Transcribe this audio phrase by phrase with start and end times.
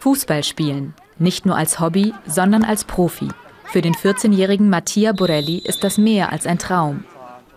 [0.00, 3.28] Fußball spielen, nicht nur als Hobby, sondern als Profi.
[3.64, 7.04] Für den 14-jährigen Mattia Borelli ist das mehr als ein Traum.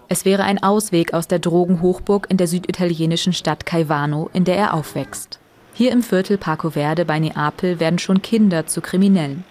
[0.10, 4.74] Es wäre ein Ausweg aus der Drogenhochburg in der süditalienischen Stadt Caivano, in der er
[4.74, 5.40] aufwächst.
[5.74, 9.46] Hier im Viertel Parco Verde bei Neapel werden schon Kinder zu Kriminellen.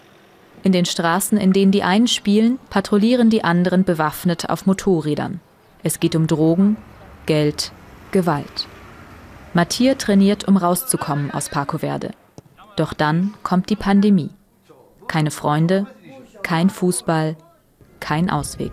[0.63, 5.41] In den Straßen, in denen die einen spielen, patrouillieren die anderen bewaffnet auf Motorrädern.
[5.83, 6.77] Es geht um Drogen,
[7.25, 7.73] Geld,
[8.11, 8.69] Gewalt.
[9.55, 12.11] Mattia trainiert, um rauszukommen aus Parco Verde.
[12.77, 14.31] Doch dann kommt die Pandemie.
[15.09, 15.87] Keine Freunde,
[16.43, 17.37] kein Fußball,
[18.01, 18.73] kein Ausweg.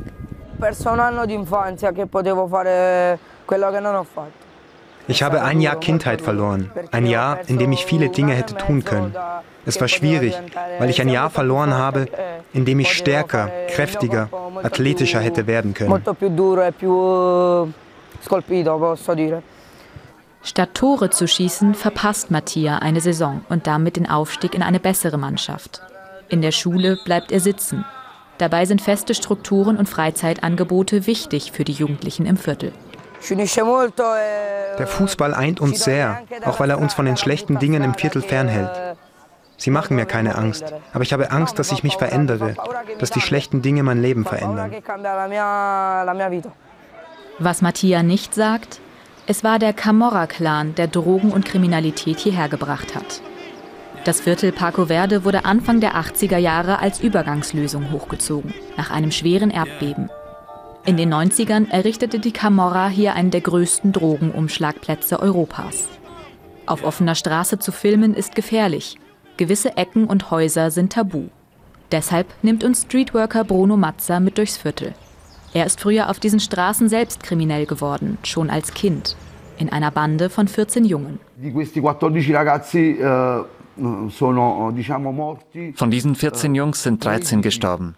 [5.08, 8.86] Ich habe ein Jahr Kindheit verloren, ein Jahr, in dem ich viele Dinge hätte tun
[8.86, 9.16] können.
[9.66, 10.40] Es war schwierig,
[10.78, 12.06] weil ich ein Jahr verloren habe,
[12.54, 14.30] in dem ich stärker, kräftiger,
[14.62, 15.92] athletischer hätte werden können.
[20.42, 25.18] Statt Tore zu schießen, verpasst Mattia eine Saison und damit den Aufstieg in eine bessere
[25.18, 25.82] Mannschaft.
[26.30, 27.86] In der Schule bleibt er sitzen.
[28.38, 32.72] Dabei sind feste Strukturen und Freizeitangebote wichtig für die Jugendlichen im Viertel.
[33.30, 38.22] Der Fußball eint uns sehr, auch weil er uns von den schlechten Dingen im Viertel
[38.22, 38.70] fernhält.
[39.58, 40.64] Sie machen mir keine Angst,
[40.94, 42.56] aber ich habe Angst, dass ich mich verändere,
[42.98, 44.72] dass die schlechten Dinge mein Leben verändern.
[47.40, 48.80] Was Mattia nicht sagt,
[49.30, 53.22] es war der Camorra-Clan, der Drogen und Kriminalität hierher gebracht hat.
[54.04, 59.52] Das Viertel Paco Verde wurde Anfang der 80er Jahre als Übergangslösung hochgezogen, nach einem schweren
[59.52, 60.10] Erdbeben.
[60.84, 65.90] In den 90ern errichtete die Camorra hier einen der größten Drogenumschlagplätze Europas.
[66.66, 68.98] Auf offener Straße zu filmen ist gefährlich.
[69.38, 71.26] Gewisse Ecken und Häuser sind tabu.
[71.92, 74.96] Deshalb nimmt uns Streetworker Bruno Mazza mit durchs Viertel.
[75.54, 79.16] Er ist früher auf diesen Straßen selbst kriminell geworden, schon als Kind,
[79.58, 81.20] in einer Bande von 14 Jungen.
[81.36, 83.46] Di questi 14 ragazzi uh
[85.76, 87.96] von diesen 14 Jungs sind 13 gestorben.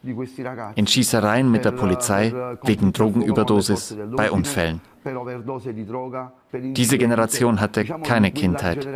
[0.76, 4.82] In Schießereien mit der Polizei, wegen Drogenüberdosis, bei Unfällen.
[6.54, 8.88] Diese Generation hatte keine Kindheit.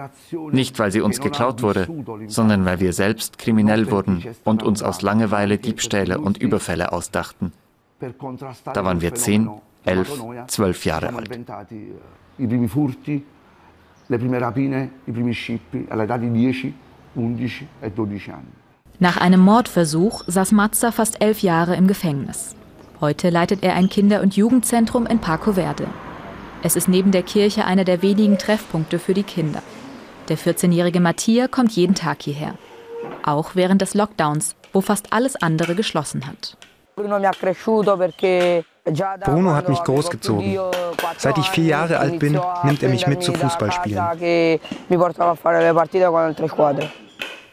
[0.51, 1.87] Nicht, weil sie uns geklaut wurde,
[2.27, 7.51] sondern weil wir selbst kriminell wurden und uns aus Langeweile Diebstähle und Überfälle ausdachten.
[7.99, 9.49] Da waren wir 10,
[9.85, 11.29] 11, 12 Jahre alt
[14.07, 16.73] le prime rapine, i primi scippi all'età di 10,
[17.13, 18.51] 11 e 12 anni.
[18.99, 22.55] Nach einem Mordversuch saß Mazza fast elf Jahre im Gefängnis.
[23.01, 25.87] Heute leitet er ein Kinder- und Jugendzentrum in Parco Verde.
[26.63, 29.61] Es ist neben der Kirche einer der wenigen Treffpunkte für die Kinder.
[30.29, 32.55] Der 14-jährige Mattia kommt jeden Tag hierher.
[33.23, 36.57] Auch während des Lockdowns, wo fast alles andere geschlossen hat.
[39.25, 40.57] Bruno hat mich großgezogen.
[41.17, 44.01] Seit ich vier Jahre alt bin, nimmt er mich mit zu Fußballspielen.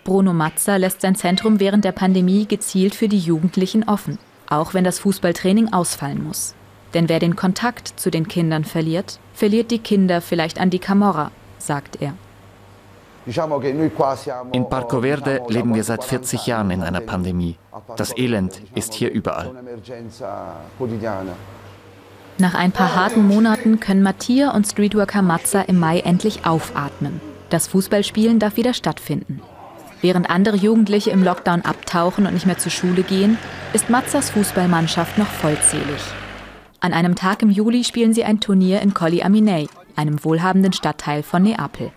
[0.04, 4.84] Bruno Mazza lässt sein Zentrum während der Pandemie gezielt für die Jugendlichen offen, auch wenn
[4.84, 6.54] das Fußballtraining ausfallen muss.
[6.94, 11.31] Denn wer den Kontakt zu den Kindern verliert, verliert die Kinder vielleicht an die Camorra,
[11.58, 12.14] sagt er.
[13.25, 17.56] In Parco Verde leben wir seit 40 Jahren in einer Pandemie.
[17.97, 19.53] Das Elend ist hier überall.
[22.38, 27.21] Nach ein paar harten Monaten können Mattia und Streetworker Matza im Mai endlich aufatmen.
[27.50, 29.41] Das Fußballspielen darf wieder stattfinden.
[30.00, 33.38] Während andere Jugendliche im Lockdown abtauchen und nicht mehr zur Schule gehen,
[33.72, 36.03] ist Mazzas Fußballmannschaft noch vollzählig.
[36.81, 41.22] An einem Tag im Juli spielen sie ein Turnier in Colli Aminei, einem wohlhabenden Stadtteil
[41.22, 41.93] von Neapel.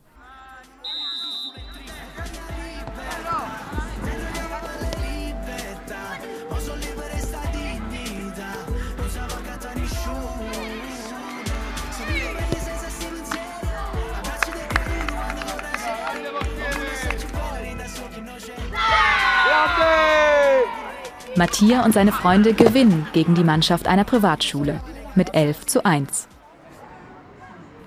[21.38, 24.80] Mattia und seine Freunde gewinnen gegen die Mannschaft einer Privatschule
[25.16, 26.30] mit 11 zu 1.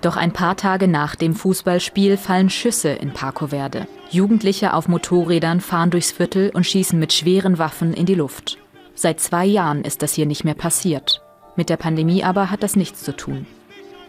[0.01, 3.87] Doch ein paar Tage nach dem Fußballspiel fallen Schüsse in Parco Verde.
[4.11, 8.59] Jugendliche auf Motorrädern fahren durchs Viertel und schießen mit schweren Waffen in die Luft.
[8.93, 11.21] Seit zwei Jahren ist das hier nicht mehr passiert.
[11.55, 13.47] Mit der Pandemie aber hat das nichts zu tun.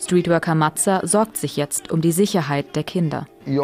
[0.01, 3.27] Streetworker Mazza sorgt sich jetzt um die Sicherheit der Kinder.
[3.47, 3.59] Ich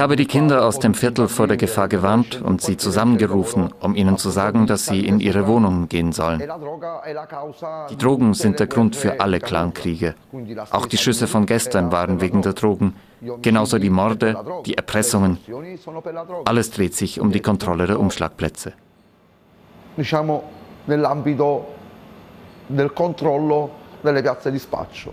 [0.00, 4.18] habe die Kinder aus dem Viertel vor der Gefahr gewarnt und sie zusammengerufen, um ihnen
[4.18, 6.42] zu sagen, dass sie in ihre Wohnungen gehen sollen.
[7.90, 10.14] Die Drogen sind der Grund für alle Clankriege.
[10.70, 12.94] Auch die Schüsse von gestern waren wegen der Drogen.
[13.40, 15.38] Genauso die Morde, die Erpressungen.
[16.44, 18.74] Alles dreht sich um die Kontrolle der Umschlagplätze
[20.86, 21.66] nell'ambito
[22.66, 23.70] del controllo
[24.00, 25.12] delle piazze di spaccio.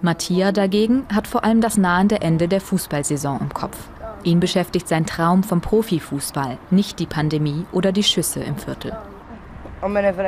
[0.00, 3.76] Mattia dagegen hat vor allem das nahende Ende der Fußballsaison im Kopf.
[4.22, 8.96] Ihn beschäftigt sein Traum vom Profifußball, nicht die Pandemie oder die Schüsse im Viertel.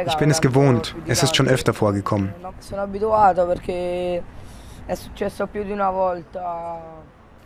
[0.06, 0.94] Ich bin es gewohnt.
[1.06, 2.32] Es ist schon öfter vorgekommen.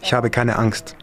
[0.03, 0.97] Ich habe keine Angst.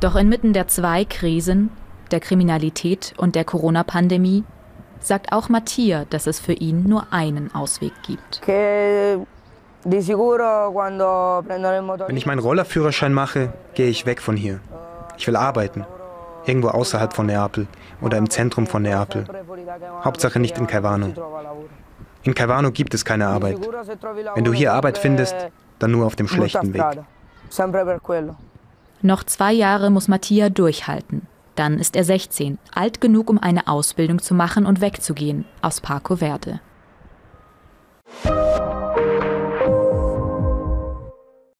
[0.00, 1.70] Doch inmitten der zwei Krisen,
[2.12, 4.44] der Kriminalität und der Corona-Pandemie,
[5.00, 8.40] sagt auch Mattia, dass es für ihn nur einen Ausweg gibt.
[8.46, 9.26] Wenn
[12.16, 14.60] ich meinen Rollerführerschein mache, gehe ich weg von hier.
[15.16, 15.86] Ich will arbeiten.
[16.46, 17.66] Irgendwo außerhalb von Neapel
[18.00, 19.26] oder im Zentrum von Neapel.
[20.04, 21.12] Hauptsache nicht in Caivano.
[22.22, 23.58] In Caivano gibt es keine Arbeit.
[24.34, 25.34] Wenn du hier Arbeit findest,
[25.78, 26.84] dann nur auf dem schlechten Weg.
[29.02, 31.26] Noch zwei Jahre muss Mattia durchhalten.
[31.60, 36.16] Dann ist er 16, alt genug, um eine Ausbildung zu machen und wegzugehen aus Parco
[36.16, 36.62] Verde.